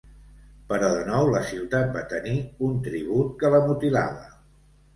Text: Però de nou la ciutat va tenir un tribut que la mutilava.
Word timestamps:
Però 0.71 0.87
de 0.93 1.03
nou 1.09 1.29
la 1.35 1.41
ciutat 1.51 1.93
va 1.99 2.03
tenir 2.15 2.35
un 2.71 2.81
tribut 2.89 3.31
que 3.45 3.55
la 3.57 3.63
mutilava. 3.71 4.29